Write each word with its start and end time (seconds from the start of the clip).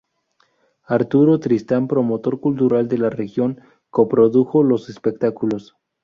Arturo 0.87 1.39
Tristán, 1.39 1.87
promotor 1.87 2.39
cultural 2.39 2.87
de 2.87 2.97
la 2.97 3.11
región, 3.11 3.61
coprodujo 3.91 4.63
los 4.63 4.89
espectáculos. 4.89 5.75